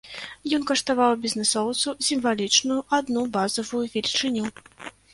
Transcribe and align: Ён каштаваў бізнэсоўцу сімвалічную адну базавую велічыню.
Ён 0.57 0.63
каштаваў 0.71 1.11
бізнэсоўцу 1.25 1.95
сімвалічную 2.09 2.81
адну 3.01 3.29
базавую 3.39 3.87
велічыню. 3.97 4.45